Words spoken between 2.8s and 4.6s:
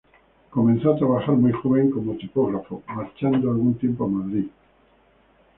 marchando algún tiempo a Madrid.